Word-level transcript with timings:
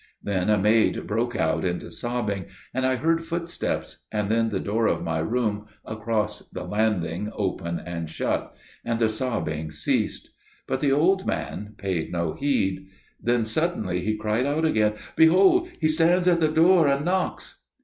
Then 0.23 0.49
a 0.49 0.57
maid 0.57 1.05
broke 1.05 1.35
out 1.35 1.63
into 1.63 1.91
sobbing: 1.91 2.45
and 2.73 2.87
I 2.87 2.95
heard 2.95 3.23
footsteps, 3.23 4.07
and 4.11 4.29
then 4.29 4.49
the 4.49 4.59
door 4.59 4.87
of 4.87 5.03
my 5.03 5.19
room 5.19 5.67
across 5.85 6.49
the 6.49 6.63
landing 6.63 7.29
open 7.35 7.77
and 7.77 8.09
shut: 8.09 8.51
and 8.83 8.97
the 8.97 9.09
sobbing 9.09 9.69
ceased. 9.69 10.31
But 10.65 10.79
the 10.79 10.91
old 10.91 11.27
man 11.27 11.75
paid 11.77 12.11
no 12.11 12.33
heed. 12.33 12.87
Then 13.21 13.45
suddenly 13.45 13.99
he 13.99 14.17
cried 14.17 14.47
out 14.47 14.65
again: 14.65 14.93
"Behold 15.15 15.69
He 15.79 15.87
stands 15.87 16.27
at 16.27 16.39
the 16.39 16.49
door 16.49 16.87
and 16.87 17.05
knocks." 17.05 17.59